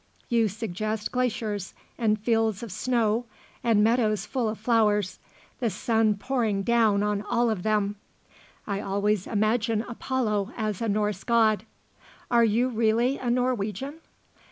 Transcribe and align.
You 0.29 0.47
suggest 0.47 1.11
glaciers 1.11 1.75
and 1.95 2.19
fields 2.19 2.63
of 2.63 2.71
snow 2.71 3.25
and 3.63 3.83
meadows 3.83 4.25
full 4.25 4.49
of 4.49 4.57
flowers 4.57 5.19
the 5.59 5.69
sun 5.69 6.15
pouring 6.17 6.63
down 6.63 7.03
on 7.03 7.21
all 7.21 7.51
of 7.51 7.61
them. 7.61 7.97
I 8.65 8.81
always 8.81 9.27
imagine 9.27 9.83
Apollo 9.83 10.53
as 10.57 10.81
a 10.81 10.89
Norse 10.89 11.23
God. 11.23 11.65
Are 12.31 12.43
you 12.43 12.67
really 12.69 13.19
a 13.19 13.29
Norwegian?" 13.29 13.99